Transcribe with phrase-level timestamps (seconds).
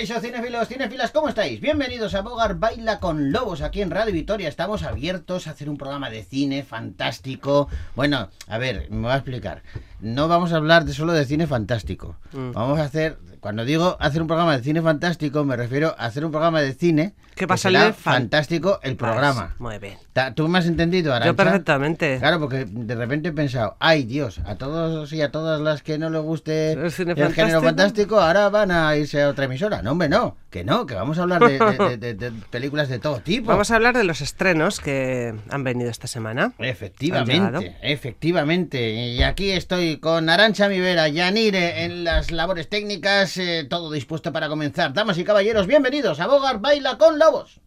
[0.00, 1.60] Caixo cinefilos, cinefilas, ¿cómo estáis?
[1.60, 4.48] Bienvenidos a Bogar Baila con Lobos aquí en Radio Vitoria.
[4.48, 7.68] Estamos abiertos a hacer un programa de cine fantástico.
[7.94, 9.62] Bueno, a ver, me voy a explicar.
[10.00, 12.16] No vamos a hablar de solo de cine fantástico.
[12.32, 12.52] Mm.
[12.52, 16.24] Vamos a hacer, cuando digo hacer un programa de cine fantástico, me refiero a hacer
[16.24, 19.54] un programa de cine Que va a salir fantástico el programa.
[19.58, 19.98] Muy bien.
[20.34, 21.28] ¿Tú me has entendido, Arancha?
[21.28, 22.18] Yo perfectamente.
[22.18, 25.98] Claro, porque de repente he pensado, ay Dios, a todos y a todas las que
[25.98, 29.80] no les guste ¿El cine género fantástico, ahora van a irse a otra emisora.
[29.82, 32.88] No, hombre, no, que no, que vamos a hablar de, de- de- de- de películas
[32.88, 33.46] de todo tipo.
[33.48, 36.52] Vamos a hablar de los estrenos que han venido esta semana.
[36.58, 38.90] Efectivamente, efectivamente.
[38.90, 44.48] Y aquí estoy con Arancha Mivera, Yanire en las labores técnicas, eh, todo dispuesto para
[44.48, 44.92] comenzar.
[44.92, 47.60] Damas y caballeros, bienvenidos a Bogar Baila con Lobos.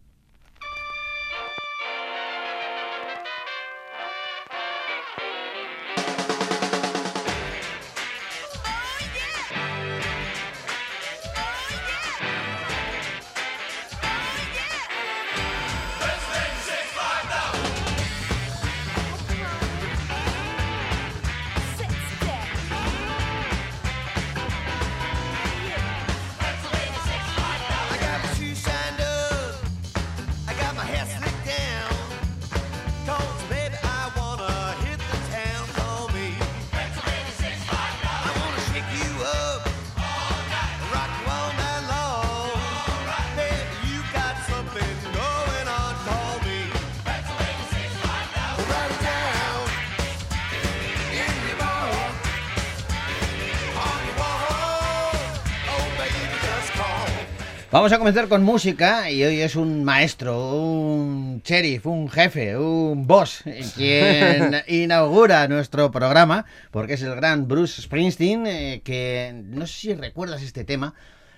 [57.74, 63.04] Vamos a comenzar con música y hoy es un maestro, un sheriff, un jefe, un
[63.08, 63.42] boss
[63.74, 69.94] quien inaugura nuestro programa porque es el gran Bruce Springsteen eh, que no sé si
[69.94, 70.94] recuerdas este tema.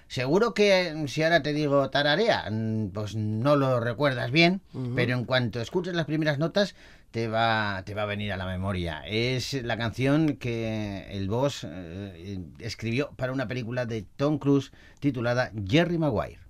[0.09, 4.61] Seguro que mm, si ahora te digo tararea, mm, pues no lo recuerdas bien,
[4.95, 6.75] pero en cuanto escuches las primeras notas
[7.11, 9.03] te va, te va a venir a la memoria.
[9.07, 15.51] Es la canción que el boss eh, escribió para una película de Tom Cruise titulada
[15.67, 16.46] Jerry Maguire.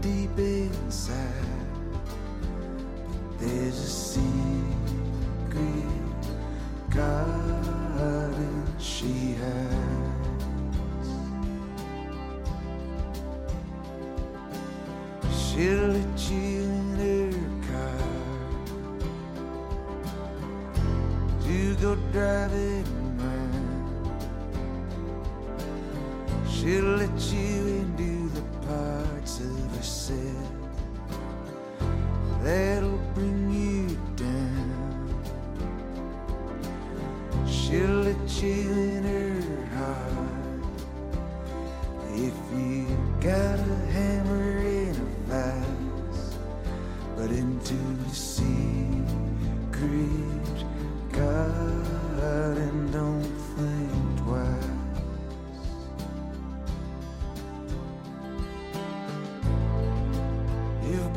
[0.00, 1.16] Deep inside.
[3.26, 4.57] But there's a secret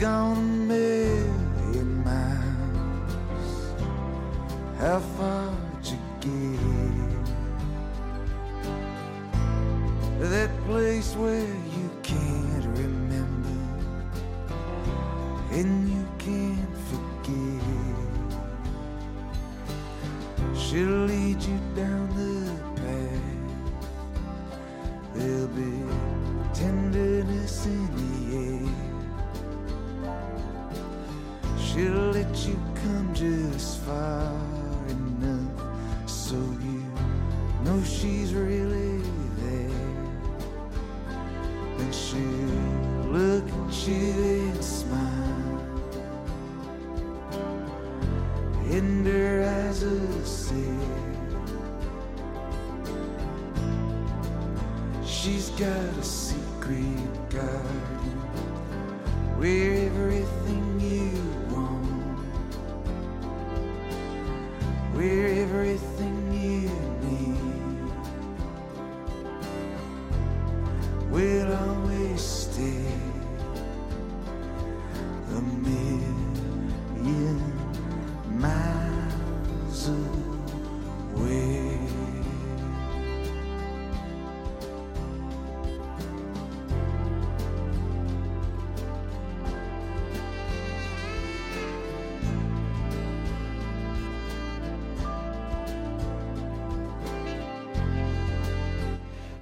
[0.01, 0.50] gone
[41.81, 45.62] and she'll look at you and smile.
[48.69, 50.74] In her eyes will say,
[55.04, 58.18] She's got a secret garden
[59.38, 60.20] where every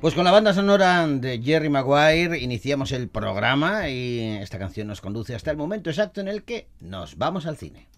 [0.02, 5.02] Pues con la banda sonora de Jerry Maguire iniciamos el programa y esta canción nos
[5.02, 7.90] conduce hasta el momento exacto en el que nos vamos al cine.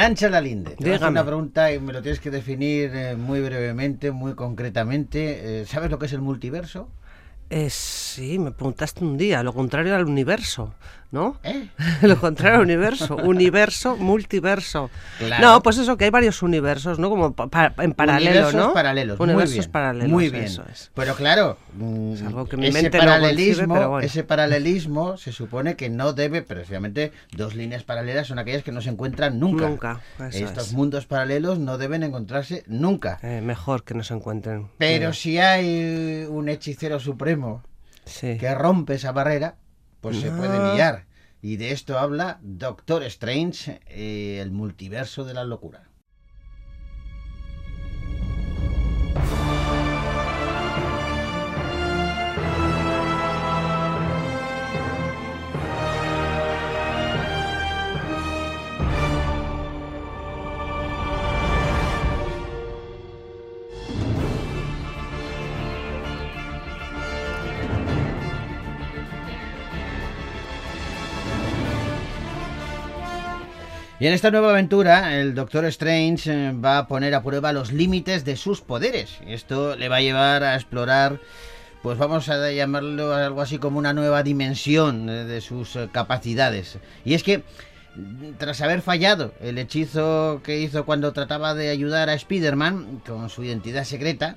[0.00, 1.10] Arancha Lalinde, te Dígame.
[1.10, 5.60] una pregunta y me lo tienes que definir eh, muy brevemente, muy concretamente.
[5.60, 6.88] Eh, ¿Sabes lo que es el multiverso?
[7.50, 10.72] Eh, sí, me preguntaste un día, lo contrario al universo,
[11.12, 11.38] ¿no?
[11.42, 11.68] ¿Eh?
[12.02, 13.16] lo contrario al universo.
[13.16, 14.90] Universo, multiverso.
[15.18, 15.44] Claro.
[15.46, 17.10] No, pues eso, que hay varios universos, ¿no?
[17.10, 18.72] Como pa- en paralelo, Universos ¿no?
[18.72, 20.44] paralelos, Universos muy bien, paralelos, muy bien.
[20.44, 20.90] eso es.
[20.94, 24.06] Pero claro, mm, Es algo que mi ese mente paralelismo, concibe, pero bueno.
[24.06, 28.80] ese paralelismo se supone que no debe, precisamente dos líneas paralelas son aquellas que no
[28.80, 29.68] se encuentran nunca.
[29.68, 30.00] Nunca,
[30.32, 30.72] Estos es.
[30.72, 33.18] mundos paralelos no deben encontrarse nunca.
[33.22, 34.68] Eh, mejor que no se encuentren.
[34.78, 37.62] Pero Mira, si hay un hechicero supremo
[38.04, 38.36] sí.
[38.38, 39.56] que rompe esa barrera,
[40.00, 40.74] pues se puede Ah.
[40.74, 41.06] liar.
[41.42, 45.89] Y de esto habla Doctor Strange, eh, el multiverso de la locura.
[74.00, 77.70] Y en esta nueva aventura, el Doctor Strange eh, va a poner a prueba los
[77.70, 79.18] límites de sus poderes.
[79.26, 81.20] Esto le va a llevar a explorar,
[81.82, 86.78] pues vamos a llamarlo algo así como una nueva dimensión eh, de sus eh, capacidades.
[87.04, 87.42] Y es que,
[88.38, 93.44] tras haber fallado el hechizo que hizo cuando trataba de ayudar a Spider-Man con su
[93.44, 94.36] identidad secreta,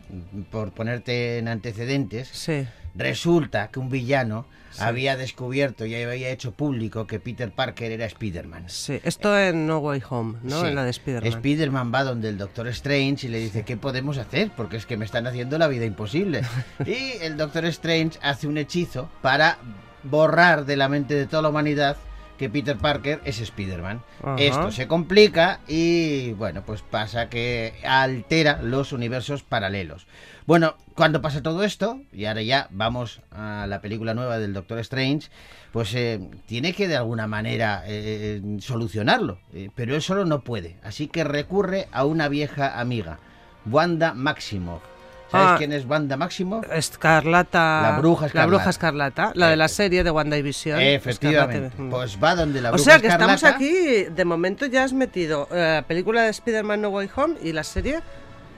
[0.51, 2.65] por ponerte en antecedentes, Sí.
[2.95, 4.45] resulta que un villano
[4.79, 8.63] había descubierto y había hecho público que Peter Parker era Spider-Man.
[8.69, 10.61] Sí, esto en No Way Home, ¿no?
[10.61, 10.67] Sí.
[10.67, 11.31] En la de Spider-Man.
[11.33, 14.49] Spider-Man va donde el Doctor Strange y le dice, ¿qué podemos hacer?
[14.57, 16.41] Porque es que me están haciendo la vida imposible.
[16.88, 19.59] y el Doctor Strange hace un hechizo para
[20.03, 21.95] borrar de la mente de toda la humanidad
[22.38, 24.01] que Peter Parker es Spider-Man.
[24.21, 24.35] Ajá.
[24.38, 30.07] Esto se complica y bueno, pues pasa que altera los universos paralelos.
[30.45, 34.80] Bueno, cuando pasa todo esto, y ahora ya vamos a la película nueva del Doctor
[34.80, 35.30] Strange,
[35.71, 40.78] pues eh, tiene que de alguna manera eh, solucionarlo, eh, pero él solo no puede,
[40.83, 43.19] así que recurre a una vieja amiga,
[43.66, 44.93] Wanda Maximoff.
[45.33, 45.56] ¿Sabes Ah.
[45.57, 46.63] quién es Wanda Maximoff?
[46.71, 47.81] Escarlata.
[47.81, 48.47] La bruja La escarlata.
[48.47, 49.31] bruja escarlata.
[49.33, 50.80] La de la Eh, serie de WandaVision.
[50.80, 51.68] Efectivamente.
[51.68, 51.90] Escarlata.
[51.95, 54.94] Pues va donde la o bruja sea que estamos escarlata- aquí, de momento ya has
[54.94, 58.02] metido eh, la película de Spider-Man No Way Home y la serie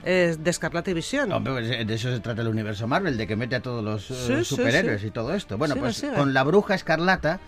[0.04, 1.30] de Escarlata y Visión.
[1.42, 4.38] Pues, de eso se trata el universo Marvel, de que mete a todos los eh,
[4.38, 5.08] Sí, superhéroes sí.
[5.08, 5.58] y todo esto.
[5.58, 7.40] Bueno, pues con la bruja escarlata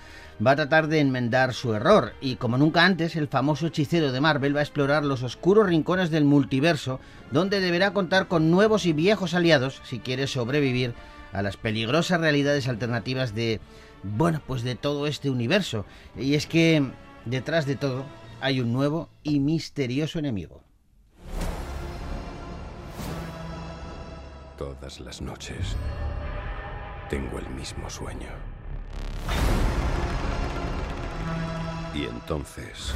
[0.44, 4.20] va a tratar de enmendar su error y como nunca antes el famoso hechicero de
[4.20, 8.92] Marvel va a explorar los oscuros rincones del multiverso donde deberá contar con nuevos y
[8.92, 10.94] viejos aliados si quiere sobrevivir
[11.32, 13.60] a las peligrosas realidades alternativas de
[14.02, 15.84] bueno, pues de todo este universo.
[16.16, 16.82] Y es que
[17.24, 18.04] detrás de todo
[18.40, 20.62] hay un nuevo y misterioso enemigo.
[24.56, 25.76] Todas las noches
[27.10, 28.57] tengo el mismo sueño.
[31.98, 32.94] Y entonces...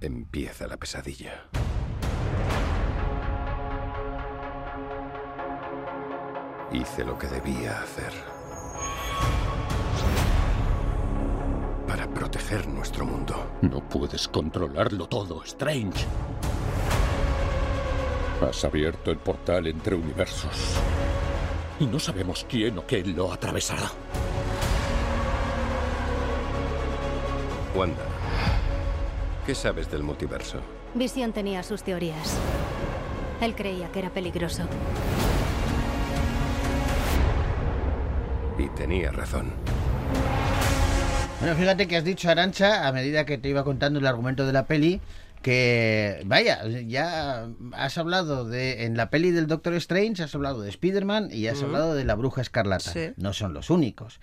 [0.00, 1.44] Empieza la pesadilla.
[6.72, 8.12] Hice lo que debía hacer.
[11.86, 13.52] Para proteger nuestro mundo.
[13.62, 16.06] No puedes controlarlo todo, Strange.
[18.42, 20.76] Has abierto el portal entre universos.
[21.80, 23.90] Y no sabemos quién o qué lo atravesará.
[27.74, 28.02] Wanda,
[29.46, 30.58] ¿qué sabes del multiverso?
[30.94, 32.36] Visión tenía sus teorías.
[33.40, 34.64] Él creía que era peligroso.
[38.58, 39.52] Y tenía razón.
[41.38, 44.52] Bueno, fíjate que has dicho, Arancha, a medida que te iba contando el argumento de
[44.52, 45.00] la peli,
[45.42, 50.68] que, vaya, ya has hablado de, en la peli del Doctor Strange, has hablado de
[50.70, 52.92] Spider-Man y has hablado de la Bruja Escarlata.
[52.92, 53.12] Sí.
[53.16, 54.20] No son los únicos.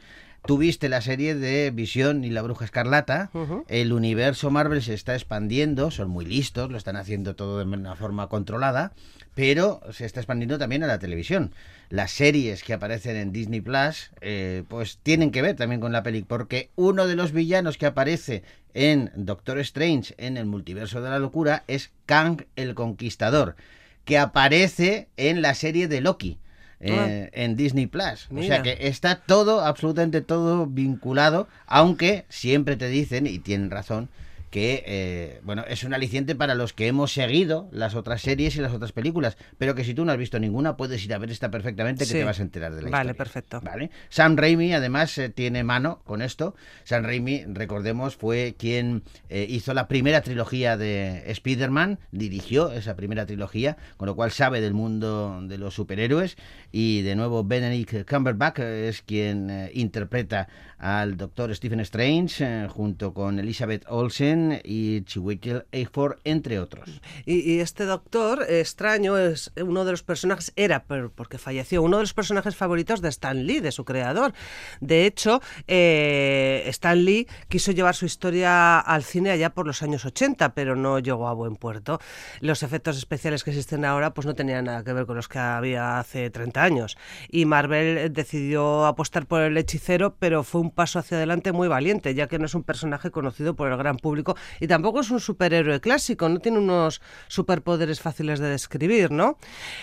[0.47, 3.31] Tuviste la serie de Visión y la Bruja Escarlata.
[3.67, 7.95] El universo Marvel se está expandiendo, son muy listos, lo están haciendo todo de una
[7.95, 8.93] forma controlada,
[9.33, 11.53] pero se está expandiendo también a la televisión.
[11.89, 16.03] Las series que aparecen en Disney Plus, eh, pues tienen que ver también con la
[16.03, 21.09] peli, porque uno de los villanos que aparece en Doctor Strange en el multiverso de
[21.09, 23.55] la locura es Kang el Conquistador,
[24.03, 26.37] que aparece en la serie de Loki.
[26.79, 28.27] Eh, en Disney Plus.
[28.35, 34.09] O sea que está todo, absolutamente todo vinculado, aunque siempre te dicen, y tienen razón,
[34.49, 38.61] que eh, bueno, es un aliciente para los que hemos seguido las otras series y
[38.61, 41.31] las otras películas, pero que si tú no has visto ninguna, puedes ir a ver
[41.31, 42.13] esta perfectamente que Sí.
[42.13, 43.17] te vas a enterar de la Vale, historia.
[43.17, 43.61] perfecto.
[43.61, 43.89] ¿Vale?
[44.09, 46.55] Sam Raimi además eh, tiene mano con esto.
[46.83, 53.25] Sam Raimi, recordemos, fue quien eh, hizo la primera trilogía de Spider-Man, dirigió esa primera
[53.25, 56.37] trilogía, con lo cual sabe del mundo de los superhéroes.
[56.71, 60.47] Y de nuevo Benedict Cumberbatch es quien interpreta
[60.85, 67.01] al doctor Stephen Strange eh, junto con Elizabeth Olsen y Chiwetel Ejiofor, entre otros.
[67.25, 71.97] Y, y este doctor eh, extraño es uno de los personajes, era porque falleció, uno
[71.97, 74.33] de los personajes favoritos de Stan Lee, de su creador.
[74.79, 80.05] De hecho, eh, Stan Lee quiso llevar su historia al cine allá por los años
[80.05, 81.99] 80, pero no llegó a buen puerto.
[82.41, 85.39] Los efectos especiales que existen ahora pues no tenían nada que ver con los que
[85.39, 86.97] había hace 30 años.
[87.27, 92.13] Y Marvel decidió apostar por el hechicero, pero fue un paso hacia adelante muy valiente,
[92.13, 95.19] ya que no es un personaje conocido por el gran público y tampoco es un
[95.19, 99.37] superhéroe clásico, no tiene unos superpoderes fáciles de describir, ¿no?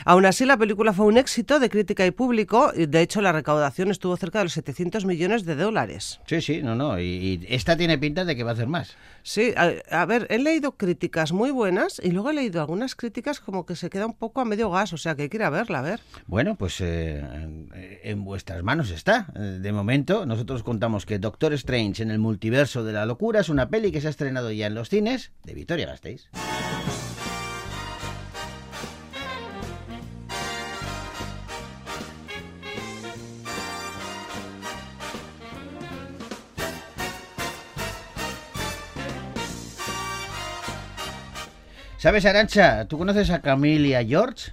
[0.04, 3.32] Aún así, la película fue un éxito de crítica y público, y de hecho la
[3.32, 6.20] recaudación estuvo cerca de los 700 millones de dólares.
[6.26, 7.00] Sí, sí, no, no.
[7.00, 8.96] Y, y esta tiene pinta de que va a hacer más.
[9.24, 9.72] Sí, a,
[10.02, 13.76] a ver, he leído críticas muy buenas y luego he leído algunas críticas como que
[13.76, 15.78] se queda un poco a medio gas, o sea que hay que ir a verla,
[15.78, 16.00] a ver.
[16.26, 17.22] Bueno, pues eh,
[18.02, 19.26] en- vuestras manos está.
[19.34, 23.68] De momento, nosotros contamos que Doctor Strange en el multiverso de la locura es una
[23.68, 26.30] peli que se ha estrenado ya en los cines de Vitoria Gasteiz.
[41.98, 42.88] ¿Sabes, Arancha?
[42.88, 44.52] ¿Tú conoces a Camille a George?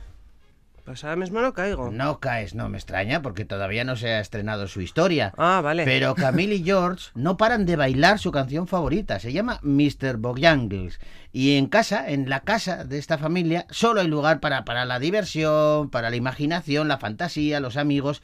[0.89, 1.91] Pues ahora mismo no caigo.
[1.91, 5.31] No caes, no me extraña, porque todavía no se ha estrenado su historia.
[5.38, 5.86] Ah, vale.
[5.86, 9.19] Pero Camille y George no paran de bailar su canción favorita.
[9.19, 10.17] Se llama Mr.
[10.17, 11.00] Bojangles.
[11.31, 14.98] Y en casa, en la casa de esta familia, solo hay lugar para, para la
[14.98, 18.24] diversión, para la imaginación, la fantasía, los amigos.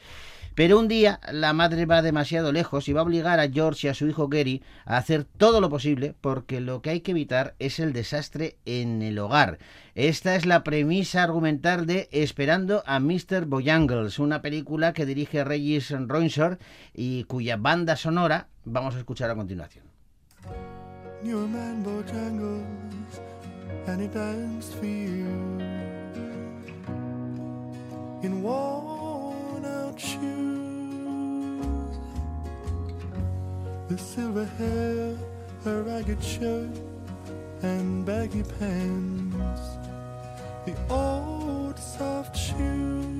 [0.56, 3.90] Pero un día la madre va demasiado lejos y va a obligar a George y
[3.90, 7.54] a su hijo Gary a hacer todo lo posible porque lo que hay que evitar
[7.58, 9.58] es el desastre en el hogar.
[9.94, 13.44] Esta es la premisa argumental de Esperando a Mr.
[13.44, 16.58] Bojangles, una película que dirige Regis Roinsor
[16.94, 19.84] y cuya banda sonora vamos a escuchar a continuación.
[28.22, 28.95] In worn
[29.98, 31.96] shoes.
[33.88, 35.16] The silver hair,
[35.64, 36.70] a ragged shirt,
[37.62, 39.62] and baggy pants.
[40.66, 43.16] The old soft shoe.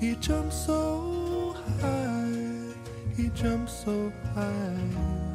[0.00, 2.74] He jumped so high,
[3.16, 5.28] he jumped so high.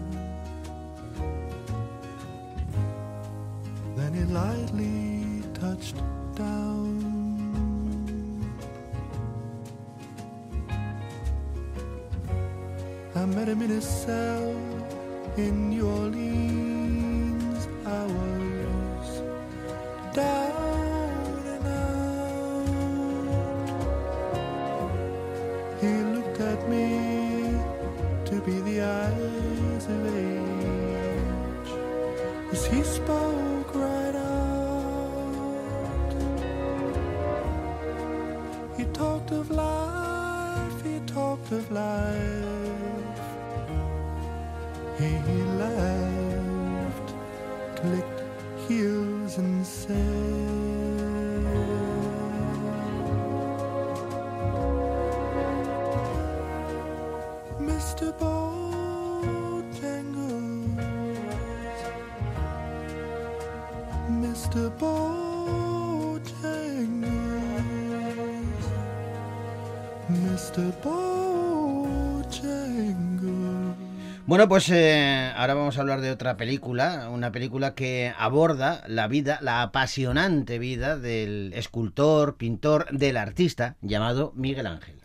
[3.96, 5.98] Then he lightly touched
[6.36, 6.93] down.
[13.24, 14.54] I met him in his cell
[15.38, 16.33] in New Orleans.
[74.26, 79.08] Bueno, pues eh, ahora vamos a hablar de otra película, una película que aborda la
[79.08, 85.03] vida, la apasionante vida del escultor, pintor, del artista llamado Miguel Ángel.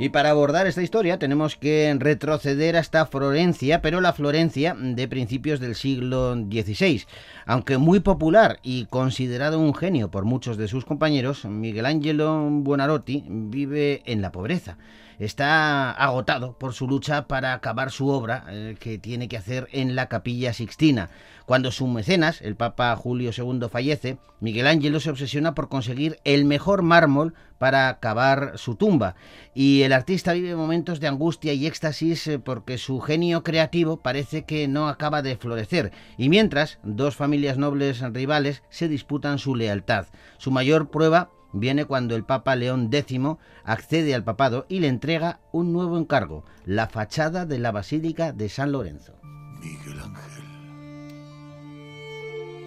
[0.00, 5.58] Y para abordar esta historia tenemos que retroceder hasta Florencia, pero la Florencia de principios
[5.58, 7.02] del siglo XVI.
[7.46, 13.24] Aunque muy popular y considerado un genio por muchos de sus compañeros, Miguel Ángelo Buonarroti
[13.28, 14.78] vive en la pobreza.
[15.18, 19.96] Está agotado por su lucha para acabar su obra eh, que tiene que hacer en
[19.96, 21.10] la capilla Sixtina.
[21.44, 26.44] Cuando su mecenas, el Papa Julio II, fallece, Miguel Ángelo se obsesiona por conseguir el
[26.44, 29.16] mejor mármol para acabar su tumba.
[29.54, 34.44] Y el artista vive momentos de angustia y éxtasis eh, porque su genio creativo parece
[34.44, 35.90] que no acaba de florecer.
[36.16, 40.06] Y mientras, dos familias nobles rivales se disputan su lealtad.
[40.36, 43.20] Su mayor prueba viene cuando el Papa León X
[43.64, 48.48] accede al papado y le entrega un nuevo encargo, la fachada de la Basílica de
[48.48, 49.14] San Lorenzo.
[49.60, 50.44] Miguel Ángel.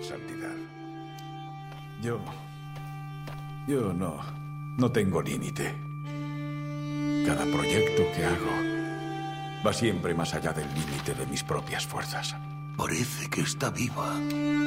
[0.02, 0.56] Santidad.
[2.02, 2.20] Yo...
[3.68, 4.42] Yo no...
[4.78, 5.76] No tengo límite.
[7.26, 8.72] Cada proyecto que hago
[9.66, 12.36] va siempre más allá del límite de mis propias fuerzas.
[12.78, 14.14] Parece que está viva.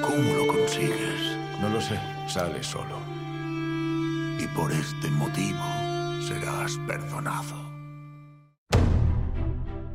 [0.03, 1.37] ¿Cómo lo consigues?
[1.61, 3.14] No lo sé, sale solo.
[4.39, 5.65] Y por este motivo
[6.27, 7.64] serás perdonado.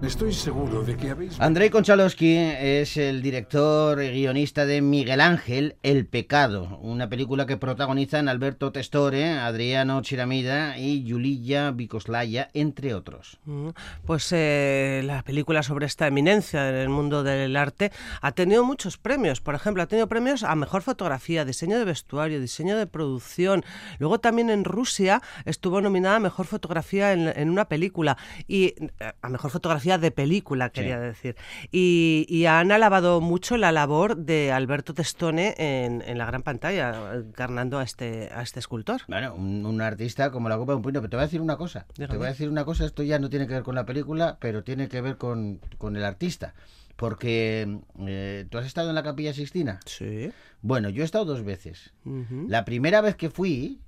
[0.02, 1.40] Estoy seguro de que habéis...
[1.42, 7.58] Andrei Konchalovsky es el director y guionista de Miguel Ángel, El Pecado, una película que
[7.58, 13.40] protagonizan Alberto Testore, Adriano Chiramida y Yulia Vicoslaya, entre otros.
[13.44, 13.70] Mm,
[14.06, 18.98] Pues eh, la película sobre esta eminencia en el mundo del arte ha tenido muchos
[18.98, 19.42] premios.
[19.42, 23.66] Por ejemplo, ha tenido premios a mejor fotografía, diseño de vestuario, diseño de producción.
[24.00, 29.12] Luego también en Rusia estuvo nominada a mejor fotografía en, en una película y eh,
[29.22, 31.36] a mejor fotografía de película, quería decir.
[31.72, 37.16] Y, y han alabado mucho la labor de Alberto Testone en, en la gran pantalla,
[37.16, 39.02] encarnando a este, a este escultor.
[39.08, 41.00] Bueno, un, un artista como la copa de un puño.
[41.00, 41.86] Pero te voy a decir una cosa.
[41.94, 42.86] Te voy a decir una cosa.
[42.86, 45.96] Esto ya no tiene que ver con la película, pero tiene que ver con, con
[45.96, 46.54] el artista.
[46.96, 49.80] Porque eh, tú has estado en la Capilla Sixtina.
[49.86, 50.32] Sí.
[50.62, 51.94] Bueno, yo he estado dos veces.
[52.04, 53.80] La primera vez que fui,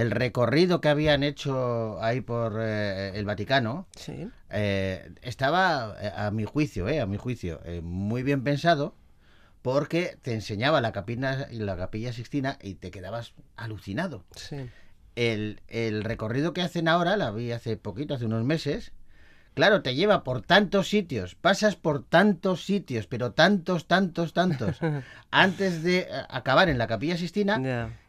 [0.00, 4.28] el recorrido que habían hecho ahí por eh, el Vaticano Sí.
[4.50, 8.94] eh, estaba, eh, a mi juicio, eh, a mi juicio, muy bien pensado
[9.62, 14.24] porque te enseñaba la capilla, la capilla Sixtina y te quedabas alucinado.
[14.36, 14.68] Sí.
[15.16, 18.92] El, el recorrido que hacen ahora, la vi hace poquito, hace unos meses,
[19.54, 24.78] claro, te lleva por tantos sitios, pasas por tantos sitios, pero tantos, tantos, tantos,
[25.32, 27.58] antes de acabar en la capilla Sixtina.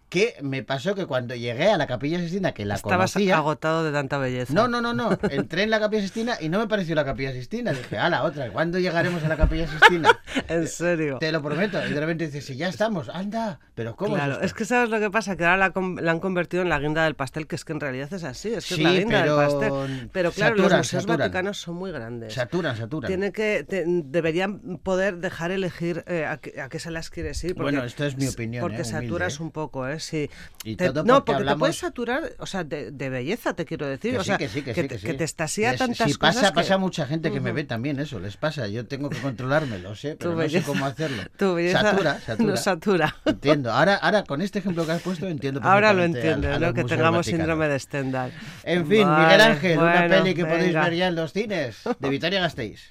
[0.10, 3.38] Que me pasó que cuando llegué a la capilla Sixtina, que la Estabas conocía...
[3.38, 4.52] agotado de tanta belleza.
[4.54, 5.18] No, no, no, no.
[5.30, 7.72] Entré en la Capilla Sistina y no me pareció la Capilla Sistina.
[7.74, 10.20] Dije, a la otra, ¿cuándo llegaremos a la Capilla Sistina?
[10.48, 11.18] En serio.
[11.20, 11.80] Te lo prometo.
[11.88, 13.60] Y de repente dices, si ya estamos, anda.
[13.76, 16.70] Pero ¿cómo Claro, es que sabes lo que pasa, que ahora la, han convertido en
[16.70, 18.88] la guinda del pastel, que es que en realidad es así, es que Sí, es
[18.88, 20.10] la guinda pero del pastel.
[20.12, 21.18] Pero claro, los museos saturan.
[21.20, 22.34] vaticanos son muy grandes.
[22.34, 23.08] Saturan, saturan.
[23.08, 27.56] Tiene que, te- deberían poder dejar elegir eh, a, qué, a qué salas quieres ir.
[27.56, 29.44] Porque, Bueno, esto es mi opinión, Porque eh, saturas eh.
[29.44, 29.99] un poco, ¿eh?
[30.00, 30.30] Sí.
[30.64, 33.54] Y Te- todo no, porque porque te hablamos- puedes saturar, o sea, de, de belleza,
[33.54, 34.12] te quiero decir.
[34.12, 35.06] Que o sí, sea, que sí, que sí, te, que sí.
[35.08, 36.52] que te estasía Es- tantas si pasa, cosas.
[36.52, 37.56] que- pasa mucha gente que me Ujú.
[37.58, 38.68] ve también eso, les pasa.
[38.68, 41.24] Yo tengo que controlarme, lo sé, pero no sé cómo hacerlo.
[41.38, 42.50] Tu belleza Satura, satura.
[42.52, 43.16] no satura.
[43.26, 43.72] Entiendo.
[43.72, 46.74] Ahora, ahora, con este ejemplo que has puesto, entiendo Ahora lo perfectamente al- ¿no?
[46.74, 48.32] Que tengamos síndrome de Stendhal.
[48.64, 50.84] En fin, Vale, Miguel Ángel, una bueno, peli que podéis venga.
[50.84, 52.88] ver ya en los cines de Vitoria Gasteiz.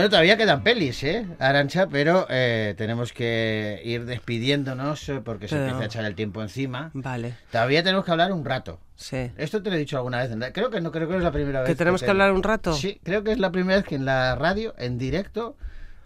[0.00, 1.86] Bueno, todavía quedan pelis, ¿eh, Arancha?
[1.88, 6.40] Pero eh, tenemos que ir despidiéndonos eh, porque se Pero- empieza a echar el tiempo
[6.40, 6.90] encima.
[6.94, 8.80] Vale, Todavía tenemos que hablar un rato.
[8.96, 9.30] sí.
[9.36, 10.30] Esto te lo he dicho alguna vez.
[10.54, 11.68] Creo que no, creo que es la primera vez.
[11.68, 12.72] ¿Que tenemos que hablar un rato?
[12.72, 15.56] Sí, creo que es la primera vez que en la radio, en directo,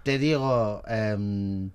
[0.03, 1.71] te digo, em,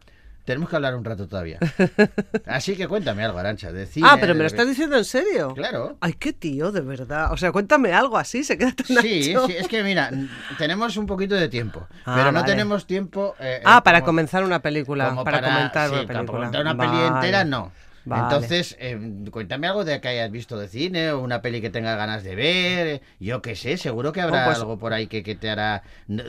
[0.49, 1.59] tenemos que hablar un rato todavía.
[2.47, 5.53] Así que cuéntame algo, Arancha, de cine, ah, pero me lo estás diciendo en serio.
[5.53, 5.97] Claro.
[6.01, 7.31] Ay, qué tío, de verdad.
[7.31, 9.45] O sea, cuéntame algo así, se queda tan Sí, ancho.
[9.47, 10.09] sí, es que mira,
[10.57, 12.51] tenemos un poquito de tiempo, Ah, pero no vale.
[12.51, 13.35] tenemos tiempo...
[13.39, 16.37] eh, Ah, eh, para comenzar una película, como para, comentar sí, una para película.
[16.39, 17.07] comentar una peli Vale.
[17.07, 17.71] entera, no.
[18.05, 18.23] Vale.
[18.23, 18.97] Entonces, eh,
[19.31, 22.35] cuéntame algo de que hayas visto de cine o una peli que tengas ganas de
[22.35, 23.01] ver.
[23.19, 25.83] Yo qué sé, seguro que habrá Oh, pues- algo por ahí que, que te hará.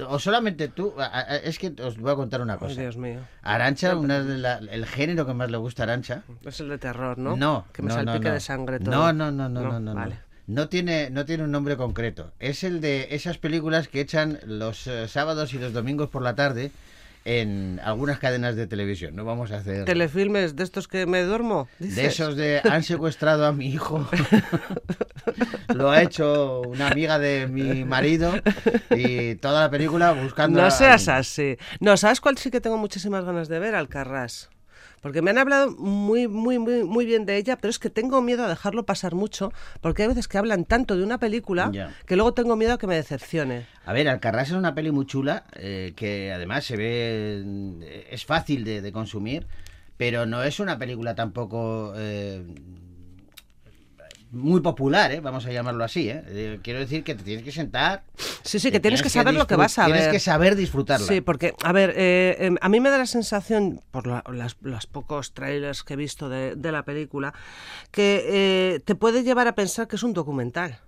[0.09, 0.95] O solamente tú.
[1.45, 2.81] Es que os voy a contar una cosa.
[2.81, 3.21] Dios mío.
[3.43, 6.23] Arancha, una de la- el género que más le gusta a Arancha.
[6.45, 7.37] Es el de terror, ¿no?
[7.37, 8.35] No, Que me no, no, salpique no.
[8.35, 8.91] de sangre todo.
[8.91, 9.81] No, no, no, no, no, no.
[9.81, 9.95] no.
[9.95, 10.19] Vale.
[10.47, 12.33] No tiene, no tiene un nombre concreto.
[12.41, 16.35] Es el de esas películas que echan los eh, sábados y los domingos por la
[16.35, 16.73] tarde
[17.39, 19.15] en algunas cadenas de televisión.
[19.15, 21.69] No vamos a hacer Telefilmes de estos que me duermo.
[21.79, 24.09] de esos de han secuestrado a mi hijo.
[25.75, 28.33] Lo ha hecho una amiga de mi marido
[28.91, 30.61] y toda la película buscando.
[30.61, 31.57] No a- seas así.
[31.81, 33.75] No, ¿sabes cuál sí que tengo muchísimas ganas de ver?
[33.75, 34.51] Alcarrás.
[35.01, 38.21] Porque me han hablado muy, muy, muy, muy bien de ella, pero es que tengo
[38.21, 41.71] miedo a dejarlo pasar mucho, porque hay veces que hablan tanto de una película
[42.07, 43.67] que luego tengo miedo a que me decepcione.
[43.87, 47.43] A ver, Alcarrás es una peli muy chula eh, que además se ve.
[47.83, 49.47] eh, es fácil de, de consumir,
[49.97, 51.95] pero no es una película tampoco.
[51.97, 52.45] eh,
[54.33, 55.21] muy popular, ¿eh?
[55.21, 56.09] vamos a llamarlo así.
[56.09, 56.23] ¿eh?
[56.29, 58.05] Eh, quiero decir que te tienes que sentar.
[58.43, 60.13] Sí, sí, que tienes que saber lo que vas a Tienes ver.
[60.13, 61.07] que saber disfrutarla.
[61.07, 64.57] Sí, porque, a ver, eh, em, a mí me da la sensación, por la- las,
[64.63, 67.35] los pocos trailers que he visto de, de la película,
[67.91, 68.25] que
[68.75, 70.79] eh, te puede llevar a pensar que es un documental.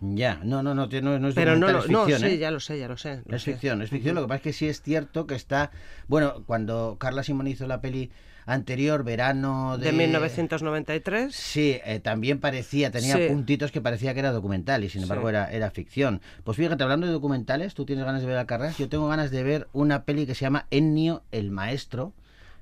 [0.00, 2.38] Ya, no, no, no, no, no es Pero no, lo, es no, ficción, sí, ¿eh?
[2.38, 3.20] ya lo sé, ya lo sé.
[3.26, 3.52] lo Es sé.
[3.52, 4.14] ficción, es ficción.
[4.14, 5.72] Lo que pasa es que sí es cierto que está.
[6.06, 8.10] Bueno, cuando Carla Simón hizo la peli
[8.48, 9.86] anterior, verano de.
[9.86, 11.34] De 1993.
[11.34, 13.26] Sí, eh, también parecía, tenía Sí.
[13.28, 15.30] puntitos que parecía que era documental y sin embargo Sí.
[15.30, 16.20] era, era ficción.
[16.44, 19.42] Pues fíjate, hablando de documentales, tú tienes ganas de ver Alcarrás, yo tengo ganas de
[19.42, 22.12] ver una peli que se llama Ennio el Maestro,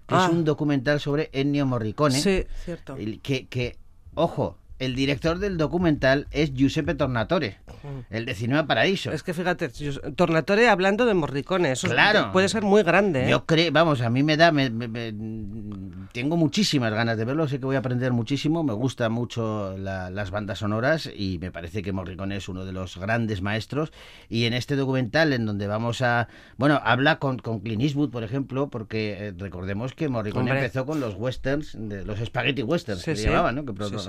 [0.06, 0.26] que Ah.
[0.26, 2.18] es un documental sobre Ennio Morricone.
[2.20, 2.96] Sí, cierto.
[3.22, 3.76] Que, que,
[4.14, 7.58] ojo, el director del documental es Giuseppe Tornatore,
[8.10, 9.12] el de Cinema Paraíso.
[9.12, 9.70] Es que fíjate,
[10.16, 12.30] Tornatore hablando de Morricone, eso es- Claro.
[12.32, 13.26] puede ser muy grande.
[13.26, 13.30] ¿eh?
[13.30, 15.12] Yo creo, vamos, a mí me da, me- me- me-
[16.12, 20.10] tengo muchísimas ganas de verlo, sé que voy a aprender muchísimo, me gustan mucho la-
[20.10, 23.92] las bandas sonoras y me parece que Morricone es uno de los grandes maestros
[24.28, 28.24] y en este documental en donde vamos a, bueno, habla con, con Clint Eastwood, por
[28.24, 30.64] ejemplo, porque eh, recordemos que Morricone Hombre.
[30.66, 33.24] empezó con los westerns, de, los spaghetti westerns Sí, que sí.
[33.24, 33.64] llamaban, ¿no?
[33.64, 34.08] que Sí, sí.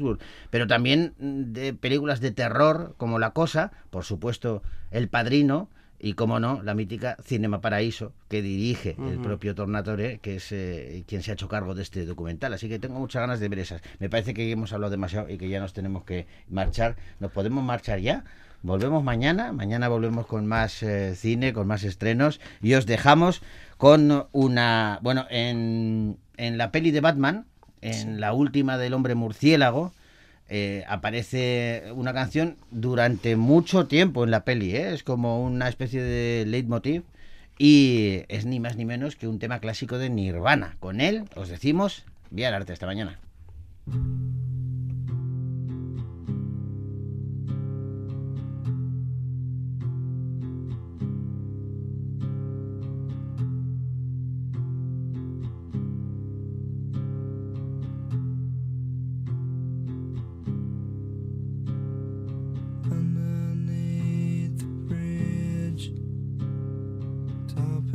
[0.00, 0.18] Eastwood,
[0.50, 5.68] pero también mm, de películas de terror como La Cosa, por supuesto El Padrino,
[6.02, 11.04] y como no, la mítica Cinema Paraíso, que dirige el propio Tornatore, que es eh,
[11.06, 12.54] quien se ha hecho cargo de este documental.
[12.54, 13.82] Así que tengo muchas ganas de ver esas.
[13.98, 16.96] Me parece que hemos hablado demasiado y que ya nos tenemos que marchar.
[17.20, 18.24] ¿Nos podemos marchar ya?
[18.62, 19.52] Volvemos mañana.
[19.52, 22.40] Mañana volvemos con más eh, cine, con más estrenos.
[22.62, 23.42] Y os dejamos
[23.76, 25.00] con una.
[25.02, 27.44] Bueno, en, en la peli de Batman,
[27.82, 29.92] en la última del hombre murciélago,
[30.48, 34.92] eh, aparece una canción durante mucho tiempo en la peli, ¿eh?
[34.92, 37.04] es como una especie de leitmotiv
[37.56, 40.76] y es ni más ni menos que un tema clásico de Nirvana.
[40.80, 43.20] Con él os decimos, vía el arte, hasta mañana.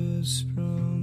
[0.05, 0.94] whispering.